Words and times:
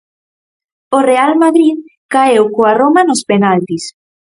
O 0.97 0.99
Real 1.09 1.33
Madrid 1.43 1.77
caeu 2.13 2.45
coa 2.55 2.77
Roma 2.81 3.01
nos 3.09 3.21
penaltis. 3.29 3.83